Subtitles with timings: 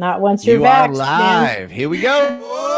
[0.00, 0.88] Not once you're you back.
[0.88, 1.70] are live.
[1.70, 2.69] Here we go.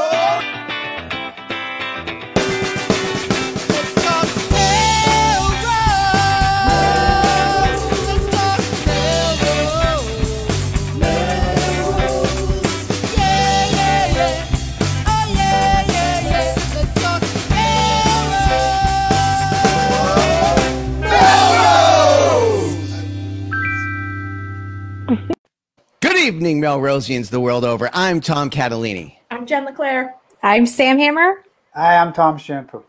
[26.42, 27.88] Evening, Melrosians the world over.
[27.92, 29.14] I'm Tom Catalini.
[29.30, 30.16] I'm Jen LeClaire.
[30.42, 31.44] I'm Sam Hammer.
[31.72, 32.82] Hi, I'm Tom Shampoo.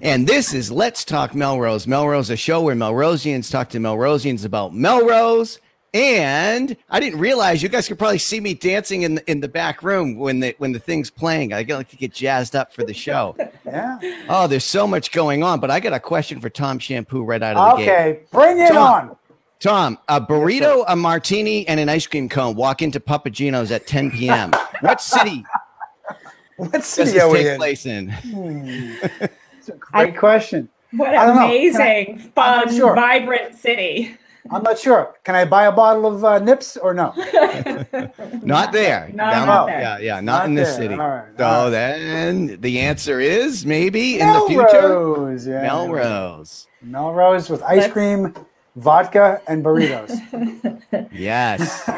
[0.00, 1.88] And this is Let's Talk Melrose.
[1.88, 5.58] Melrose, a show where Melrosians talk to Melrosians about Melrose.
[5.92, 9.48] And I didn't realize you guys could probably see me dancing in the, in the
[9.48, 11.52] back room when the when the thing's playing.
[11.52, 13.36] I like to get jazzed up for the show.
[13.66, 13.98] Yeah.
[14.30, 15.60] Oh, there's so much going on.
[15.60, 17.90] But I got a question for Tom Shampoo right out of the gate.
[17.90, 19.10] Okay, bring it Tom.
[19.10, 19.16] on.
[19.60, 24.12] Tom, a burrito, a martini, and an ice cream cone walk into Papagino's at 10
[24.12, 24.52] p.m.
[24.80, 25.44] what city
[26.56, 27.56] What does city this are we take in?
[27.56, 28.06] place in?
[29.50, 30.68] That's a great question.
[30.92, 31.42] What I don't know.
[31.42, 32.94] Can I- amazing, I'm fun, sure.
[32.94, 34.16] vibrant city.
[34.50, 35.14] I'm not sure.
[35.24, 37.12] Can I buy a bottle of uh, Nips or no?
[38.42, 39.10] Not there.
[39.12, 39.80] No, Down- not there.
[39.80, 40.76] Yeah, yeah, not, Not in this there.
[40.78, 40.94] city.
[40.94, 41.70] All right, So all right.
[41.70, 45.60] then the answer is maybe in the future Melrose, yeah.
[45.62, 46.66] Melrose.
[46.80, 48.34] Melrose with ice Let's- cream,
[48.76, 50.12] vodka, and burritos.
[51.12, 51.88] Yes.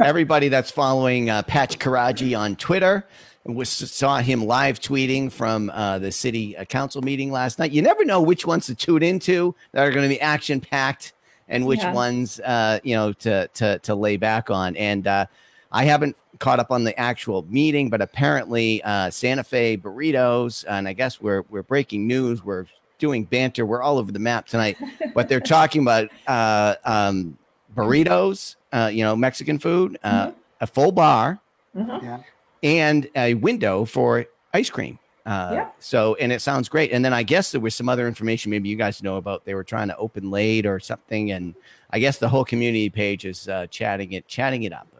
[0.00, 3.06] Everybody that's following uh, Patch Karaji on Twitter
[3.44, 7.70] was saw him live tweeting from uh, the city uh, council meeting last night.
[7.72, 11.12] You never know which ones to tune into that are going to be action packed
[11.48, 11.92] and which Yeah.
[11.92, 14.76] ones uh, you know to to to lay back on.
[14.76, 15.26] And uh,
[15.72, 20.88] I haven't caught up on the actual meeting, but apparently uh, Santa Fe burritos, and
[20.88, 22.42] I guess we're we're breaking news.
[22.44, 22.66] We're
[23.00, 23.66] doing banter.
[23.66, 24.76] We're all over the map tonight,
[25.14, 27.36] but they're talking about uh, um,
[27.74, 31.40] burritos, uh, you know, Mexican food, uh, a full bar,
[31.76, 32.02] Mhm.
[32.02, 32.18] Yeah.
[32.62, 34.98] and a window for ice cream.
[35.26, 35.68] Uh, Yeah.
[35.78, 36.92] So, and it sounds great.
[36.92, 39.44] And then I guess there was some other information maybe you guys know about.
[39.44, 41.54] They were trying to open late or something, and
[41.90, 44.99] I guess the whole community page is uh, chatting it, chatting it up a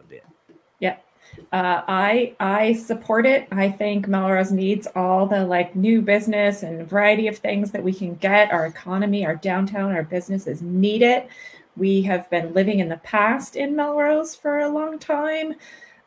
[1.51, 3.45] Uh, I I support it.
[3.51, 7.93] I think Melrose needs all the like new business and variety of things that we
[7.93, 8.51] can get.
[8.51, 11.27] Our economy, our downtown, our businesses need it.
[11.75, 15.55] We have been living in the past in Melrose for a long time.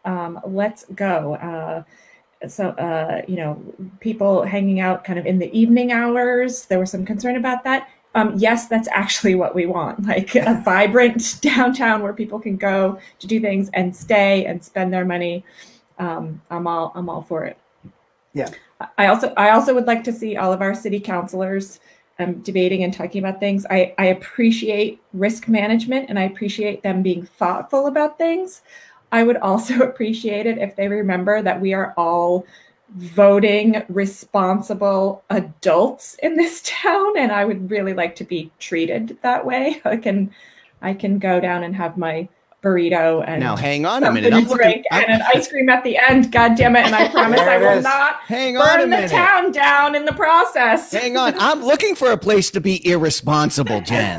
[0.06, 1.34] Um, let's go.
[1.34, 1.82] Uh,
[2.48, 3.62] so uh, you know,
[4.00, 6.64] people hanging out kind of in the evening hours.
[6.66, 7.88] There was some concern about that.
[8.14, 12.98] Um, yes, that's actually what we want, like a vibrant downtown where people can go
[13.18, 15.44] to do things and stay and spend their money.
[15.98, 17.56] Um, I'm all I'm all for it.
[18.32, 18.50] Yeah.
[18.98, 21.80] I also I also would like to see all of our city councilors
[22.18, 23.66] um, debating and talking about things.
[23.70, 28.62] I, I appreciate risk management and I appreciate them being thoughtful about things.
[29.12, 32.46] I would also appreciate it if they remember that we are all
[32.94, 39.44] voting responsible adults in this town and I would really like to be treated that
[39.44, 39.80] way.
[39.84, 40.30] I can
[40.82, 42.28] I can go down and have my
[42.62, 44.32] burrito and Now, hang on a minute.
[44.32, 44.64] I'm to looking.
[44.64, 46.32] drink I'm- and an ice cream at the end.
[46.32, 46.86] God damn it!
[46.86, 47.84] And I promise I will is.
[47.84, 49.10] not hang on burn the minute.
[49.10, 50.90] town down in the process.
[50.92, 51.34] Hang on.
[51.38, 54.18] I'm looking for a place to be irresponsible, Jen.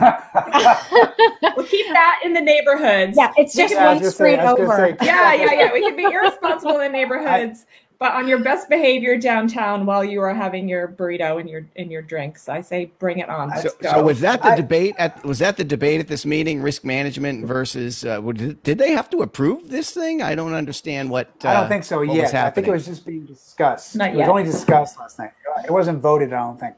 [1.55, 3.17] We'll keep that in the neighborhoods.
[3.17, 4.97] Yeah, it's just Yeah, one street saying- I was gonna over.
[4.99, 5.73] say- yeah, yeah, yeah.
[5.73, 7.65] We can be irresponsible in neighborhoods,
[7.99, 11.91] but on your best behavior downtown while you are having your burrito and your and
[11.91, 12.49] your drinks.
[12.49, 13.49] I say bring it on.
[13.51, 13.91] So, Let's go.
[13.91, 16.61] so was that the I- debate at was that the debate at this meeting?
[16.61, 20.21] Risk management versus uh, would- did they have to approve this thing?
[20.21, 21.29] I don't understand what.
[21.43, 22.33] Uh, I don't think so what yet.
[22.33, 23.95] I think it was just being discussed.
[23.95, 25.31] Not it was only discussed last night.
[25.63, 26.33] It wasn't voted.
[26.33, 26.77] I don't think.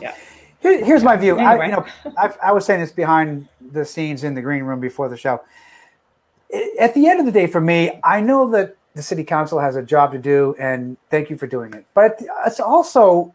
[0.00, 0.14] Yeah.
[0.60, 1.38] Here, here's my view.
[1.38, 1.84] I, you know,
[2.16, 5.42] I, I was saying this behind the scenes in the green room before the show.
[6.80, 9.76] At the end of the day, for me, I know that the city council has
[9.76, 11.84] a job to do, and thank you for doing it.
[11.94, 13.34] But it's also,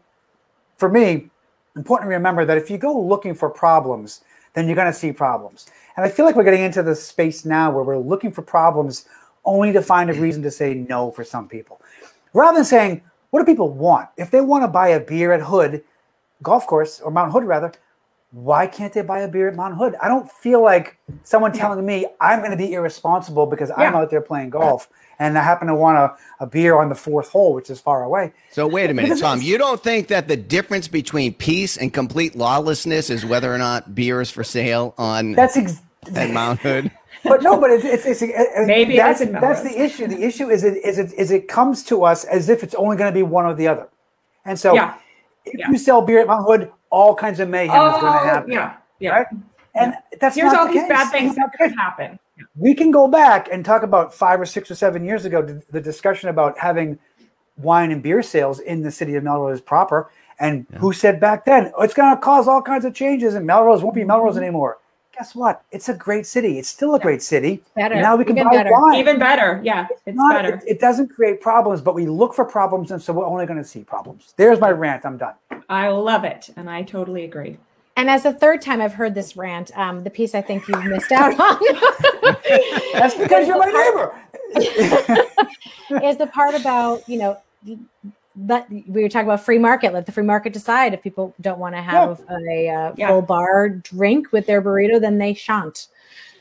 [0.78, 1.30] for me,
[1.76, 4.22] important to remember that if you go looking for problems,
[4.54, 5.66] then you're going to see problems.
[5.96, 9.06] And I feel like we're getting into this space now where we're looking for problems
[9.44, 11.80] only to find a reason to say no for some people.
[12.32, 14.08] Rather than saying, what do people want?
[14.16, 15.84] If they want to buy a beer at Hood
[16.42, 17.72] Golf Course or Mount Hood, rather,
[18.32, 19.94] why can't they buy a beer at Mount Hood?
[20.00, 24.10] I don't feel like someone telling me I'm going to be irresponsible because I'm out
[24.10, 24.88] there playing golf
[25.20, 28.02] and I happen to want a, a beer on the fourth hole, which is far
[28.02, 28.32] away.
[28.50, 29.40] So wait a minute, Tom.
[29.40, 33.94] You don't think that the difference between peace and complete lawlessness is whether or not
[33.94, 35.82] beer is for sale on That's ex-
[36.16, 36.90] at Mount Hood?
[37.24, 40.06] but no, but it's it's, it's uh, Maybe that's is that's the issue.
[40.08, 42.96] The issue is it is it is it comes to us as if it's only
[42.96, 43.88] going to be one or the other,
[44.46, 44.94] and so Yeah.
[45.44, 45.70] if Yeah.
[45.70, 48.52] you sell beer at Mount Hood, all kinds of mayhem is going to Oh, happen.
[48.52, 49.10] yeah, yeah.
[49.10, 49.26] Right?
[49.74, 50.88] And that's Here's not all the these case.
[50.88, 52.18] bad things that could happen.
[52.56, 55.62] We can go back and talk about five or six or seven years ago the,
[55.70, 56.98] the discussion about having
[57.56, 60.10] wine and beer sales in the city of Melrose proper.
[60.40, 63.46] And who said back then, oh, it's going to cause all kinds of changes and
[63.46, 64.44] Melrose won't be Melrose Mm-hmm.
[64.44, 64.78] anymore.
[65.18, 65.62] Guess what?
[65.70, 66.58] It's a great city.
[66.58, 67.62] It's still a great city.
[67.76, 67.94] Better.
[67.96, 68.70] And now we can Even buy better.
[68.72, 68.94] wine.
[68.94, 69.60] Even better.
[69.62, 70.54] Yeah, it's Not- better.
[70.54, 73.58] It, it doesn't create problems, but we look for problems, and so we're only going
[73.58, 74.32] to see problems.
[74.38, 75.04] There's my rant.
[75.04, 75.34] I'm done.
[75.68, 77.58] I love it, and I totally agree.
[78.00, 80.86] And as the third time I've heard this rant, um, the piece I think you've
[80.86, 81.58] missed out on
[82.94, 84.14] That's because you're my neighbor.
[86.02, 87.36] is the part about you know
[88.46, 91.58] let we were talking about free market let the free market decide if people don't
[91.58, 93.08] want to have a uh, Yeah.
[93.08, 95.88] full bar drink with their burrito then they shan't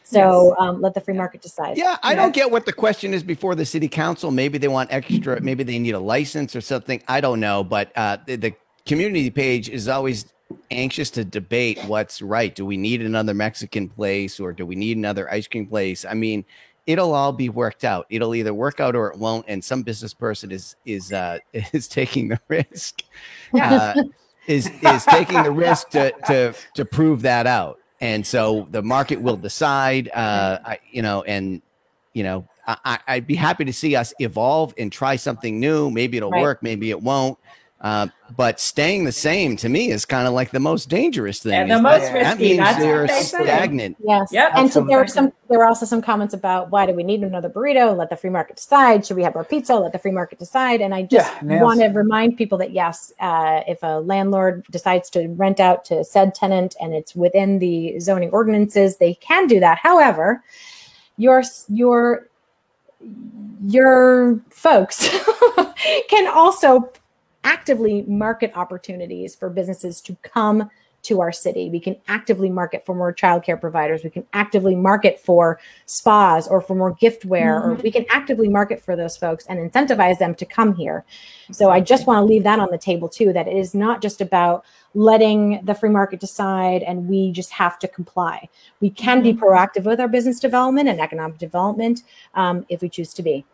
[0.04, 2.16] so um, let the free market decide Yeah, I Yeah.
[2.16, 4.32] don't get what the question is before the city council.
[4.32, 7.04] Maybe they want extra, maybe they need a license or something.
[7.10, 7.64] I don't know.
[7.64, 8.54] But uh, the, the
[8.88, 10.26] community page is always
[10.72, 12.54] anxious to debate what's right.
[12.54, 16.06] Do we need another Mexican place or do we need another ice cream place?
[16.06, 16.46] I mean,
[16.88, 18.06] it'll all be worked out.
[18.10, 19.46] It'll either work out or it won't.
[19.48, 23.04] And some business person is is uh, is taking the risk.
[23.60, 24.04] Uh,
[24.48, 27.80] is is taking the risk to to to prove that out.
[28.02, 30.10] And so the market will decide.
[30.14, 31.62] Uh, I, you know, and
[32.14, 35.90] you know, I, I'd be happy to see us evolve and try something new.
[35.92, 36.42] Maybe it'll Right.
[36.42, 37.38] work, maybe it won't.
[37.82, 41.54] Uh, but staying the same to me is kind of like the most dangerous thing.
[41.54, 43.44] Yeah, the most that, risky, that means that's they're they say.
[43.46, 43.98] stagnant.
[44.04, 44.52] yes Yep.
[44.56, 47.22] and so there were some there were also some comments about why do we need
[47.24, 50.12] another burrito let the free market decide should we have more pizza let the free
[50.12, 54.02] market decide and i just Yeah, want to remind people that yes uh, if a
[54.02, 59.14] landlord decides to rent out to said tenant and it's within the zoning ordinances they
[59.14, 60.44] can do that however
[61.16, 62.28] your your
[63.66, 65.08] your folks
[66.10, 66.92] can also
[67.44, 70.70] actively market opportunities for businesses to come
[71.02, 71.70] to our city.
[71.70, 74.04] We can actively market for more childcare providers.
[74.04, 78.82] We can actively market for spas or for more giftware, or we can actively market
[78.82, 81.06] for those folks and incentivize them to come here.
[81.52, 84.02] So I just want to leave that on the table too, that it is not
[84.02, 88.50] just about letting the free market decide and we just have to comply.
[88.82, 92.04] We can be proactive with our business development and economic development
[92.34, 93.46] um, if we choose to be.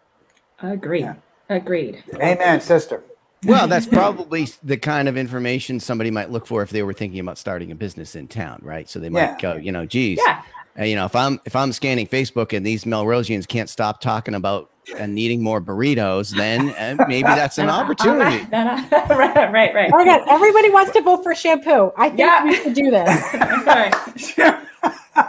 [0.62, 1.02] Agreed.
[1.02, 1.16] Yeah.
[1.50, 2.04] Agreed.
[2.16, 3.04] Amen, sister.
[3.44, 7.20] Well, that's probably the kind of information somebody might look for if they were thinking
[7.20, 8.90] about starting a business in town, right?
[8.90, 9.38] So they might Yeah.
[9.40, 10.42] go, you know, geez, Yeah.
[10.80, 14.36] uh, you know, if I'm if I'm scanning Facebook and these Melrosians can't stop talking
[14.36, 18.46] about uh, needing more burritos, then uh, maybe that's an opportunity.
[18.52, 18.88] right.
[19.10, 19.92] Right, right, right.
[19.94, 21.92] Oh my God, everybody wants to vote for shampoo.
[21.98, 22.44] I think Yeah.
[22.46, 23.26] we should do this.
[23.34, 23.92] Okay.
[25.18, 25.22] I,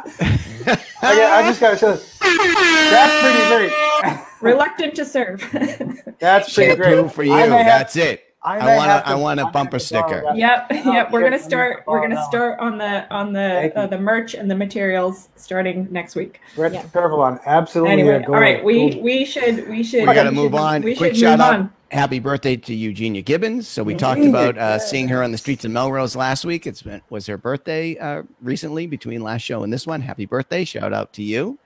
[1.02, 1.92] I just got to show.
[1.92, 2.18] this.
[2.18, 4.20] That's pretty great.
[4.40, 5.40] Reluctant to serve.
[6.18, 7.12] That's pretty Shampoo great.
[7.12, 7.32] for you.
[7.32, 8.22] I may have- That's it.
[8.42, 9.02] I I want have.
[9.06, 10.22] I want I a may bumper have to borrow sticker.
[10.24, 10.36] that.
[10.36, 11.10] yep, No, yep.
[11.10, 11.78] We're gonna start.
[11.84, 15.88] to We're gonna start on the on the uh, the merch and the materials starting
[15.90, 16.40] next week.
[16.54, 16.82] Brett Yeah.
[16.84, 17.92] Curvilon, absolutely.
[17.94, 18.62] Anyway, a gold- all right.
[18.62, 20.82] We gold- we should we should We got to we move should- on.
[20.82, 21.54] We Quick should shout out.
[21.54, 21.72] on.
[21.90, 23.66] Happy birthday to Eugenia Gibbons.
[23.66, 26.66] So we talked about uh, seeing her on the streets of Melrose last week.
[26.68, 30.00] It's was her birthday uh, recently between last show and this one.
[30.02, 30.64] Happy birthday!
[30.64, 31.58] Shout out to you.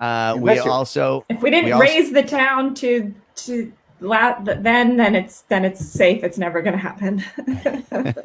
[0.00, 0.70] Uh, We we miss you.
[0.70, 3.14] also If we didn't We also- raise the town to
[3.46, 6.24] to la- then then it's then it's safe.
[6.24, 7.22] It's never gonna happen.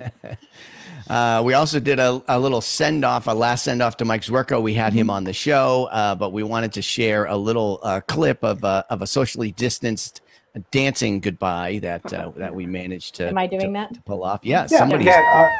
[1.07, 4.24] Uh, we also did a, a little send off, a last send off to Mike
[4.24, 4.60] Zwerko.
[4.60, 5.01] We had Mm-hmm.
[5.01, 8.63] him on the show, uh, but we wanted to share a little uh, clip of
[8.63, 10.22] a, of a socially distanced
[10.72, 13.27] dancing goodbye that uh, that we managed to.
[13.27, 13.94] Am I doing to- that?
[13.94, 14.39] to pull off?
[14.41, 15.51] Yeah, Yeah, somebody's yeah,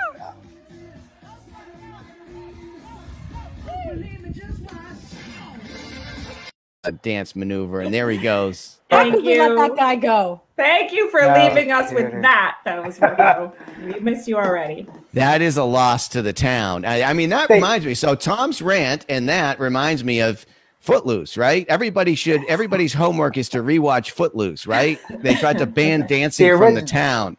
[6.86, 8.78] a dance maneuver, and there he goes.
[8.92, 10.42] How Thank could we let that guy go?
[10.56, 12.24] Thank you for No, leaving us with dude.
[12.24, 12.58] that.
[12.66, 13.52] That was Virgo.
[13.84, 14.88] we missed you already.
[15.14, 16.86] That is a loss to the town.
[16.86, 17.94] I, I mean, that They- reminds me.
[17.96, 20.46] So Tom's rant and that reminds me of
[20.80, 21.66] Footloose, right?
[21.68, 22.46] Everybody should.
[22.48, 25.00] Everybody's homework is to rewatch Footloose, right?
[25.10, 27.38] They tried to ban dancing The from the town.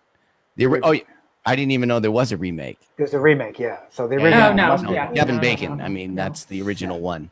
[0.57, 0.97] The ori- oh.
[1.49, 2.81] I didn't even know there was a remake.
[2.97, 3.79] There's a remake, yeah.
[3.91, 4.25] So the Yeah.
[4.25, 5.12] original Oh, no, must be- yeah.
[5.12, 5.81] Kevin no, Bacon.
[5.81, 7.31] I mean, that's the original one.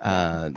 [0.00, 0.50] Uh,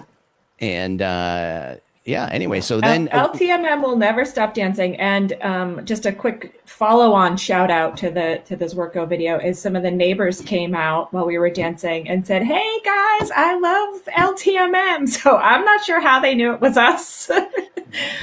[0.62, 1.76] and uh,
[2.06, 2.30] yeah.
[2.32, 4.96] Anyway, so then uh, LTMM will never stop dancing.
[4.98, 9.60] And um, just a quick follow-on shout out to the to this Zwerko video is
[9.62, 13.58] some of the neighbors came out while we were dancing and said, "Hey guys, I
[13.60, 17.30] love LTMM." So I'm not sure how they knew it was us.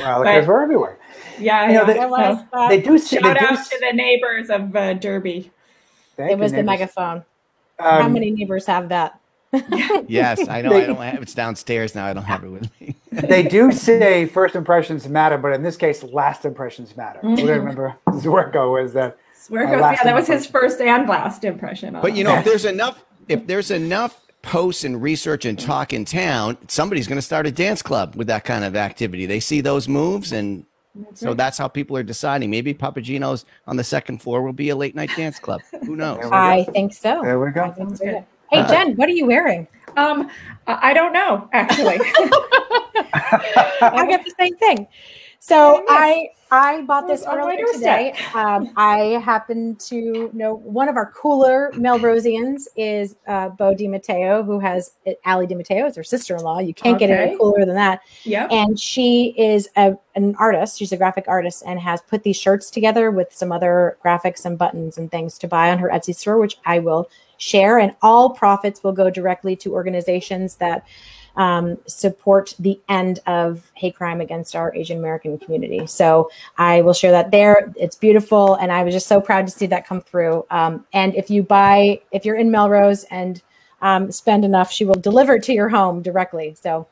[0.00, 0.99] Well, because we're everywhere.
[1.38, 3.16] yeah, You know, they- It So, was, uh, They do see.
[3.16, 5.50] shout they do out to the neighbors of uh, Derby.
[6.16, 6.66] it was the neighbors.
[6.97, 7.25] megaphone.
[7.78, 9.21] How Um, many neighbors have that?
[10.09, 10.71] Yes, I know.
[10.71, 12.07] They- I don't have it's downstairs now.
[12.07, 12.97] I don't have it with me.
[13.12, 17.21] they do say first impressions matter, but in this case, last impressions matter.
[17.23, 19.17] We're gonna remember Zwerko was that.
[19.35, 21.97] Swear Uh, goes, yeah, that was his first and last impression.
[22.02, 26.05] But you know, if there's enough, if there's enough posts and research and talk in
[26.05, 29.26] town, somebody's going to start a dance club with that kind of activity.
[29.26, 31.37] They see those moves, and That's so right.
[31.37, 32.50] that's how people are deciding.
[32.50, 35.61] Maybe Papagino's on the second floor will be a late night dance club.
[35.87, 36.19] Who knows?
[36.19, 36.37] There we go.
[36.37, 37.23] I think so.
[37.23, 38.26] There we go.
[38.50, 38.75] Think Sounds so.
[38.75, 38.75] good.
[38.75, 39.67] Hey, Uh, Jen, what are you wearing?
[39.97, 40.31] Um,
[40.67, 41.99] I I don't know actually.
[43.81, 44.87] I get the same thing.
[45.40, 48.14] So I I bought this On my earlier today.
[48.35, 54.59] Um, I happen to know one of our cooler Melrosians is uh, Bo DiMatteo, who
[54.59, 54.93] has
[55.26, 56.61] Allie DiMatteo is her sister-in-law.
[56.61, 58.00] You can't get any cooler than that.
[58.25, 58.50] yep.
[58.50, 60.78] And she is a, an artist.
[60.78, 64.57] She's a graphic artist and has put these shirts together with some other graphics and
[64.59, 67.78] buttons and things to buy on her Etsy store, which I will share.
[67.78, 70.87] And all profits will go directly to organizations that
[71.37, 75.87] um, support the end of hate crime against our Asian American community.
[75.87, 77.73] So I will share that there.
[77.76, 78.57] It's beautiful.
[78.57, 80.45] And I was just so proud to see that come through.
[80.50, 83.40] Um, and if you buy, if you're in Melrose and
[83.83, 86.57] um, spend enough, she will deliver it to your home directly.
[86.61, 86.88] So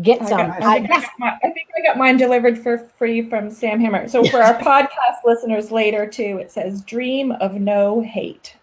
[0.00, 0.38] get I, some.
[0.38, 3.28] got, I- I, think I, got my, I think I got mine delivered for free
[3.28, 4.08] from Sam Hammer.
[4.08, 8.56] So for our podcast listeners later too, it says "Dream of No Hate."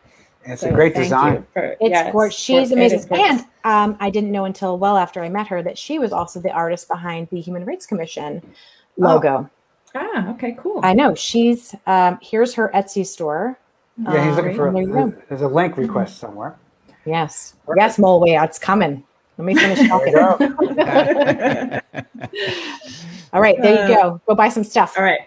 [0.46, 1.46] It's So a great design.
[1.54, 2.38] for- It's yes, gorgeous.
[2.40, 3.08] She's it amazing.
[3.10, 3.42] gorgeous.
[3.42, 6.40] And um, I didn't know until well after I met her that she was also
[6.40, 8.42] the artist behind the Human Rights Commission
[8.98, 9.50] logo.
[9.96, 10.80] ah, okay, cool.
[10.84, 11.14] I know.
[11.16, 13.58] She's um, here's her Etsy store.
[14.02, 14.72] Yeah, he's Um, looking for.
[14.72, 15.14] there you go.
[15.30, 16.56] there's a link request somewhere.
[17.06, 17.56] Yes.
[17.78, 19.04] Yes, Mulway, it's coming.
[19.38, 20.16] Let me finish talking.
[23.34, 24.22] All right, there you go.
[24.28, 24.96] Go buy some stuff.
[24.98, 25.22] All right.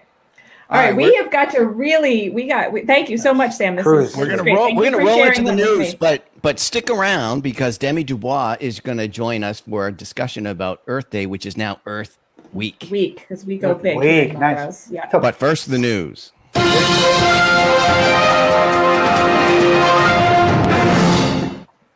[0.75, 2.31] All right, we have got to really.
[2.31, 2.73] We got.
[2.73, 3.77] We, thank you so much, Sam.
[3.77, 4.11] This Cruise.
[4.11, 4.67] is We're gonna roll.
[4.67, 8.81] Thank We're gonna roll into the news, but but stick around because Demi Dubois is
[8.81, 12.19] going to join us for a discussion about Earth Day, which is now Earth
[12.53, 12.89] Week.
[12.91, 13.99] week because we go big.
[13.99, 14.91] Week, nice.
[14.91, 15.09] Yeah.
[15.11, 16.33] But first, the news.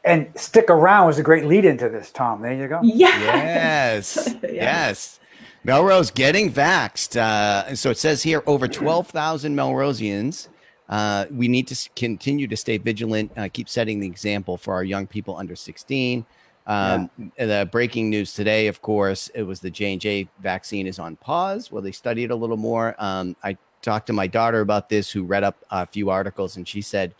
[0.04, 2.40] And stick around was a great lead into this, Tom.
[2.40, 2.80] There you go.
[2.82, 4.16] Yes.
[4.16, 5.17] Yes, yes.
[5.64, 7.16] Melrose getting vaxxed.
[7.16, 10.48] Uh, so it says here over 12,000 Melrosians.
[10.88, 14.84] Uh, we need to continue to stay vigilant, uh, keep setting the example for our
[14.84, 16.24] young people under 16.
[16.66, 20.98] Um, The breaking news today, of course, it was the J and J vaccine is
[20.98, 21.70] on pause.
[21.72, 22.94] Well, they studied a little more.
[22.98, 26.66] Um, I talked to my daughter about this, who read up a few articles, and
[26.66, 27.14] she said,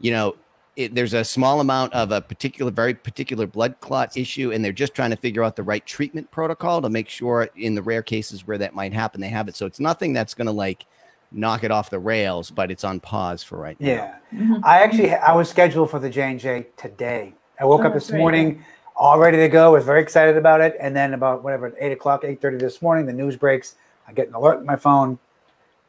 [0.00, 0.36] you know,
[0.76, 4.72] it, there's a small amount of a particular, very particular blood clot issue, and they're
[4.72, 8.02] just trying to figure out the right treatment protocol to make sure, in the rare
[8.02, 9.56] cases where that might happen, they have it.
[9.56, 10.86] So it's nothing that's going to like
[11.30, 13.88] knock it off the rails, but it's on pause for right now.
[13.88, 14.14] Yeah.
[14.34, 14.60] Mhm.
[14.64, 17.34] I actually I was scheduled for the J and J today.
[17.60, 18.18] I woke Oh, up this great.
[18.18, 18.64] morning,
[18.96, 19.72] all ready to go.
[19.72, 23.06] Was very excited about it, and then about whatever eight o'clock, eight thirty this morning,
[23.06, 23.76] the news breaks.
[24.08, 25.18] I get an alert on my phone,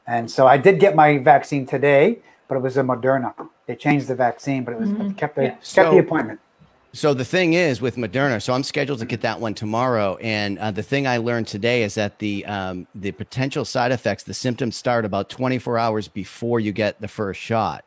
[0.07, 3.33] and so I did get my vaccine today, but it was a Moderna.
[3.65, 5.17] They changed the vaccine, but it was Mhm.
[5.17, 5.49] kept the Yeah.
[5.51, 6.39] kept So- the appointment.
[6.95, 10.59] So the thing is with Moderna, so I'm scheduled to get that one tomorrow, and
[10.59, 14.33] uh, the thing I learned today is that the um, the potential side effects, the
[14.35, 17.83] symptoms start about 24 hours before you get the first shot.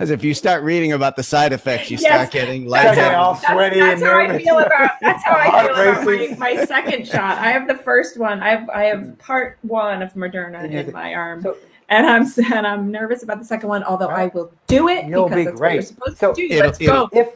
[0.00, 2.12] As if you start reading about the side effects, you Yes.
[2.14, 4.90] start getting Start getting all That's, sweaty that's and how I feel about.
[5.00, 7.38] That's how I feel about my, my second shot.
[7.38, 8.40] I have the first one.
[8.42, 11.56] I have I have part one of Moderna in my arm, so-
[11.88, 13.82] and I'm and I'm nervous about the second one.
[13.84, 15.86] Although I will do it You'll because be that's what you're great.
[15.88, 16.54] supposed So to do.
[16.54, 17.18] it'll- Let's it'll- go.
[17.18, 17.28] If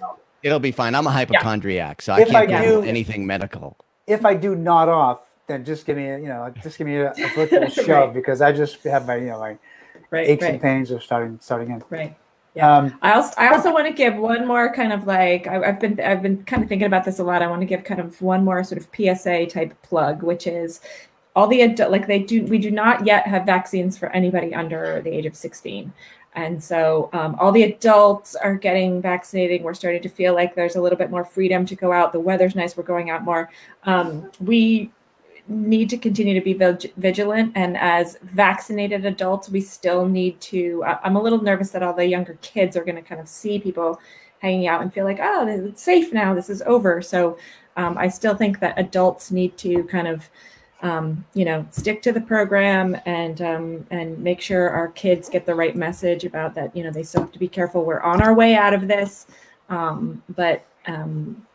[0.43, 0.95] It'll be fine.
[0.97, 3.77] I'm a hypochondriac, so I If can't I do do- anything medical.
[4.09, 6.97] if I do not off, then just give me a, you know just give me
[6.97, 8.15] a, a virtual shove Right.
[8.15, 9.57] because I just have my you know my
[10.13, 11.83] Right, aches right, and pains are starting starting in.
[11.91, 12.17] right.
[12.55, 12.77] Yeah.
[12.77, 15.81] Um, I also I also want to give one more kind of like I, I've
[15.81, 17.41] been I've been kind of thinking about this a lot.
[17.41, 20.81] I want to give kind of one more sort of PSA type plug, which is
[21.35, 25.01] all the adult like they do we do not yet have vaccines for anybody under
[25.03, 25.93] the age of 16
[26.35, 30.77] and so um, all the adults are getting vaccinated we're starting to feel like there's
[30.77, 33.51] a little bit more freedom to go out the weather's nice we're going out more
[33.85, 34.91] um, we
[35.49, 40.83] need to continue to be vig- vigilant and as vaccinated adults we still need to
[41.03, 43.59] i'm a little nervous that all the younger kids are going to kind of see
[43.59, 44.01] people
[44.41, 47.01] hanging out and feel like oh it's safe now this is over.
[47.03, 47.39] So
[47.77, 50.29] um, i still think that adults need to kind of
[50.83, 55.47] um, you know stick to the program and um, and make sure our kids get
[55.47, 58.21] the right message about that you know they still have to be careful we're on
[58.23, 59.27] our way out of this.
[59.69, 61.47] Um, but um,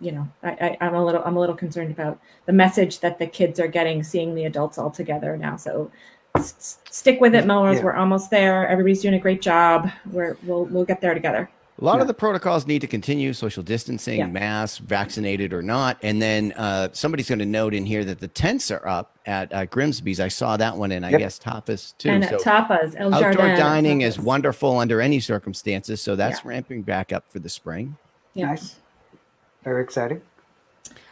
[0.00, 3.18] you know I, I, i'm a little i'm a little concerned about the message that
[3.18, 5.90] the kids are getting seeing the adults all together now so
[6.36, 7.84] s- s- stick with it melrose Yeah.
[7.84, 11.48] we're almost there everybody's doing a great job we're we'll, we'll get there together
[11.80, 12.02] A lot Yeah.
[12.02, 14.26] of the protocols need to continue social distancing, Yeah.
[14.28, 15.98] masks, vaccinated or not.
[16.02, 19.52] And then uh, somebody's going to note in here that the tents are up at
[19.52, 20.18] uh, Grimsby's.
[20.18, 21.20] I saw that one, and I Yep.
[21.20, 22.08] guess Tapas too.
[22.08, 26.00] and So at Tapas, El outdoor Jardin, dining is wonderful under any circumstances.
[26.00, 26.48] So that's Yeah.
[26.52, 27.96] ramping back up for the spring.
[28.32, 28.46] Yeah.
[28.46, 28.76] Nice.
[29.66, 30.22] Very exciting.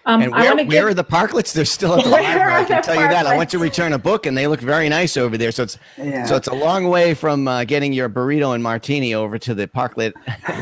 [0.07, 1.53] Um, and I where, want to where give are the parklets?
[1.53, 2.53] They're still at the library.
[2.53, 3.27] I can the tell you that.
[3.27, 5.51] I went to return a book, and they look very nice over there.
[5.51, 6.25] So it's Yeah.
[6.25, 9.67] so it's a long way from uh, getting your burrito and martini over to the
[9.67, 10.13] parklet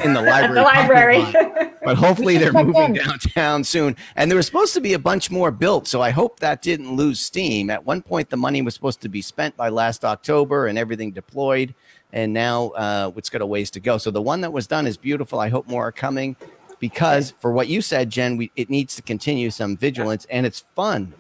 [0.05, 0.47] in the library.
[0.49, 1.71] at the library.
[1.85, 3.05] but hopefully they're moving in.
[3.05, 3.95] downtown soon.
[4.17, 6.97] And there was supposed to be a bunch more built, so I hope that didn't
[6.97, 7.69] lose steam.
[7.69, 11.11] At one point, the money was supposed to be spent by last October and everything
[11.11, 11.75] deployed,
[12.13, 13.99] and now uh, it's got a ways to go.
[13.99, 15.41] So the one that was done is beautiful.
[15.41, 16.37] I hope more are coming
[16.83, 20.61] because, for what you said, Jen, we, it needs to continue some vigilance, and it's
[20.75, 21.15] fun.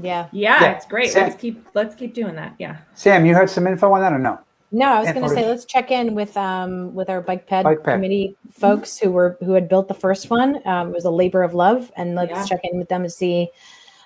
[0.00, 0.28] Yeah.
[0.30, 0.70] yeah, Yeah.
[0.76, 1.10] it's great.
[1.10, 2.54] Sam- Let's keep let's keep doing that.
[2.60, 2.76] Yeah.
[2.94, 4.38] Sam, you heard some info on that or no?
[4.70, 7.64] No, I was going to say let's check in with um with our bike ped,
[7.64, 7.94] Bike ped.
[7.96, 10.60] committee folks who were who had built the first one.
[10.66, 12.44] Um, it was a labor of love, and let's Yeah.
[12.44, 13.48] check in with them to see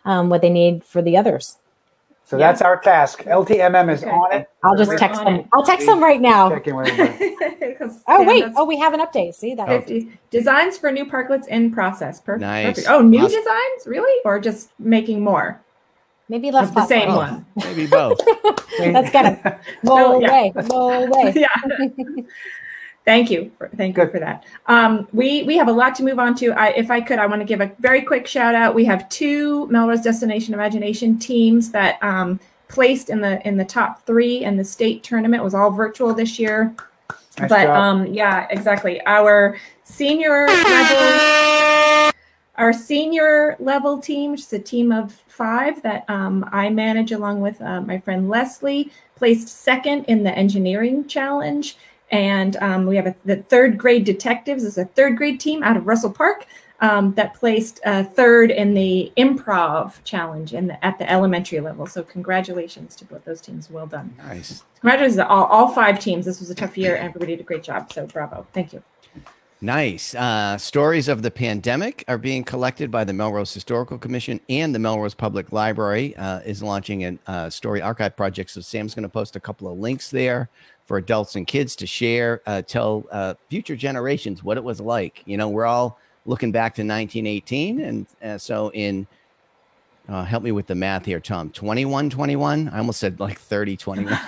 [0.07, 1.59] um, what they need for the others.
[2.33, 2.47] So Yeah.
[2.47, 3.25] that's our task.
[3.25, 4.11] LTMM is Okay.
[4.11, 4.49] on it.
[4.65, 5.35] I'll just We're text them.
[5.35, 5.47] it.
[5.53, 6.49] I'll text them right now.
[6.49, 7.75] Check in with everybody.
[7.79, 8.45] 'Cause Oh Sam wait!
[8.57, 9.35] Oh, we have an update.
[9.35, 9.69] See that?
[9.69, 12.21] 50 designs for new parklets in process.
[12.21, 12.41] Perfect.
[12.41, 12.67] Nice.
[12.69, 12.89] perfect.
[12.89, 13.39] Oh, new Awesome.
[13.39, 15.61] designs, really, or just making more
[16.31, 17.45] Maybe less the same platform.
[17.55, 17.67] One?
[17.67, 18.19] Maybe both.
[18.79, 19.55] Let's get them.
[19.85, 20.53] Roll Oh, away.
[20.71, 21.35] Roll away.
[21.37, 21.49] yeah.
[23.05, 23.51] Thank you.
[23.59, 24.45] For, thank you for that.
[24.67, 26.53] Um, we we have a lot to move on to.
[26.53, 28.75] I, if I could, I want to give a very quick shout out.
[28.75, 34.07] We have two Melrose Destination Imagination teams that um, placed in the in the top
[34.07, 35.41] three in the state tournament.
[35.41, 36.75] It was all virtual this year.
[37.39, 37.77] Nice but job.
[37.77, 42.13] um yeah exactly our senior level
[42.57, 47.41] our senior level team which is a team of five that um, i manage along
[47.41, 51.79] with uh, my friend leslie placed second in the engineering challenge
[52.13, 55.77] and um, we have a, the third grade detectives is a third grade team out
[55.77, 56.47] of russell park
[56.81, 61.87] um, that placed uh, third in the improv challenge in the, at the elementary level
[61.87, 64.65] so congratulations to both those teams well done Nice.
[64.83, 66.25] Congratulations to all, all five teams.
[66.25, 67.93] This was a tough year, and everybody did a great job.
[67.93, 68.47] So bravo.
[68.53, 68.83] Thank you.
[69.61, 70.13] Nice.
[70.17, 74.81] Uh, stories of the pandemic are being collected by the Melrose Historical Commission and the
[74.81, 78.51] Melrose Public Library uh, is launching a uh, story archive project.
[78.51, 80.51] So Sam's going to post a couple of links there
[80.87, 85.23] for adults and kids to share, uh, tell uh, future generations what it was like.
[85.27, 89.07] You know, we're all looking back to 1918, and uh, so in
[90.09, 91.51] uh, help me with the math here, Tom.
[91.51, 92.69] 21, 21.
[92.69, 94.15] I almost said like 30, 21.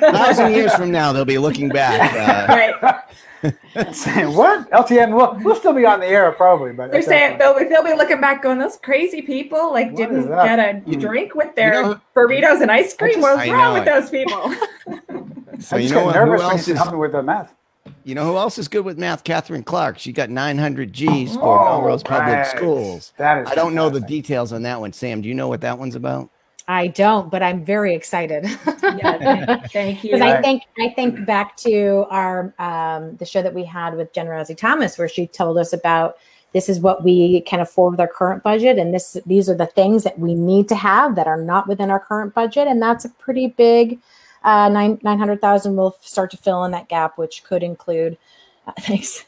[0.00, 2.12] thousand years from now, they'll be looking back.
[2.14, 3.00] Uh, Right.
[3.92, 4.70] Saying, what?
[4.70, 7.84] LTM, we'll, we'll still be on the air probably, but they're saying they'll be- they'll
[7.84, 10.90] be looking back, going, "Those crazy people like What didn't get a hmm.
[10.90, 13.14] You- drink with their know- burritos and ice cream.
[13.14, 13.90] just- What's I wrong know with it.
[13.90, 14.54] those people?"
[15.60, 17.54] so you know what, nervous who else is help with the math.
[18.04, 19.24] You know who else is good with math?
[19.24, 19.98] Katherine Clark.
[19.98, 22.46] She got 900 G's for Oh, Melrose Public.
[22.46, 23.12] Schools.
[23.18, 24.92] That is I don't know the details on that one.
[24.92, 26.30] Sam, do you know what that one's about?
[26.66, 28.44] I don't, but I'm very excited.
[28.82, 30.12] yeah, thank you.
[30.12, 34.12] because I think I think back to our um, the show that we had with
[34.14, 36.16] Jen Rosie Thomas, where she told us about
[36.54, 39.66] this is what we can afford with our current budget, and this these are the
[39.66, 43.04] things that we need to have that are not within our current budget, and that's
[43.04, 43.98] a pretty big
[44.42, 45.76] uh, nine nine hundred thousand.
[45.76, 48.16] We'll start to fill in that gap, which could include
[48.66, 49.26] uh, thanks,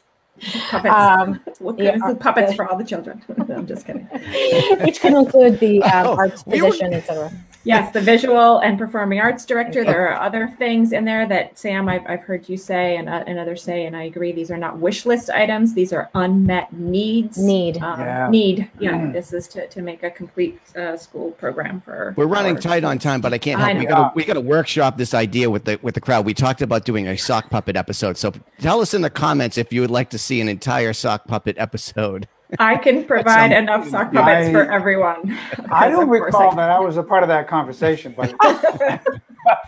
[0.69, 0.93] puppets.
[0.95, 1.41] um,
[1.77, 3.23] yeah, include puppets the- for all the children.
[3.49, 4.03] I'm just kidding.
[4.85, 7.31] which could include the um, Oh, arts we position, etc.
[7.63, 9.83] Yes, the visual and performing arts director.
[9.83, 13.23] There are other things in there that Sam, I've, I've heard you say and, uh,
[13.27, 14.31] and others say, and I agree.
[14.31, 15.73] These are not wish list items.
[15.73, 17.37] These are unmet needs.
[17.37, 17.77] Need.
[17.81, 18.29] Um, Yeah.
[18.29, 18.71] Need.
[18.79, 18.91] Yeah.
[18.91, 19.13] Mm.
[19.13, 22.13] This is to, to make a complete uh, school program for.
[22.15, 23.79] We're running our tight on time, but I can't I help.
[23.79, 26.25] We got to we got to workshop this idea with the with the crowd.
[26.25, 28.17] We talked about doing a sock puppet episode.
[28.17, 31.27] So tell us in the comments if you would like to see an entire sock
[31.27, 32.27] puppet episode.
[32.59, 35.37] I can provide some- enough sock puppets I- for everyone.
[35.71, 38.33] I don't recall I- that I was a part of that conversation, but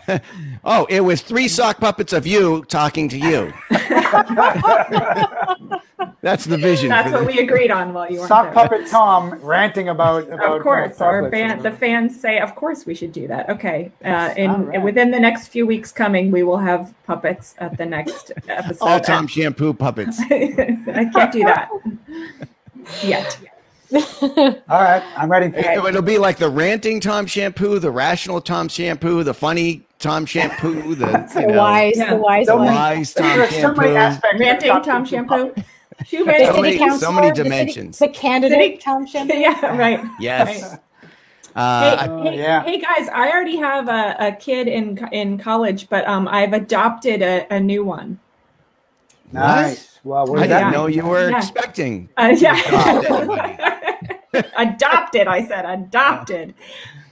[0.64, 3.52] Oh, it was three sock puppets of you talking to you.
[6.22, 6.88] That's the vision.
[6.90, 8.54] That's what the- we agreed on while you weren't sock there.
[8.54, 12.38] puppet Tom ranting about about Of course, uh, our chocolates ban- and- the fans say,
[12.40, 13.48] of course we should do that.
[13.50, 14.82] Okay, uh, in All right.
[14.82, 18.78] within the next few weeks coming, we will have puppets at the next episode.
[18.86, 20.20] all Tom shampoo puppets.
[20.30, 21.68] I can't do that
[23.02, 23.38] yet.
[23.92, 25.46] All right, I'm ready.
[25.56, 30.24] It, it'll be like the ranting Tom shampoo, the rational Tom shampoo, the funny Tom
[30.26, 32.10] shampoo, the The you know, wise, Yeah.
[32.10, 34.38] the wise the wise Tom There are so many shampoo.
[34.38, 35.34] Ranting Tom Tom Shampoo.
[35.54, 35.62] shampoo.
[36.06, 36.46] Too many.
[36.46, 37.98] So many- so councilor, many the city- dimensions.
[37.98, 39.36] The, candidate, City- Tom Shampoo.
[39.36, 40.00] yeah, right.
[40.20, 40.62] Yes.
[40.62, 40.78] Right.
[41.56, 42.62] Uh, hey, Uh, hey, yeah.
[42.62, 43.08] hey, guys!
[43.08, 47.58] I already have a, a kid in in college, but um, I've adopted a, a
[47.58, 48.20] new one.
[49.32, 49.89] Nice.
[50.04, 50.72] Well, I didn't that?
[50.72, 51.38] know you were Yeah.
[51.38, 52.08] expecting.
[52.16, 52.56] Uh, yeah.
[54.58, 56.54] adopted, I said, adopted.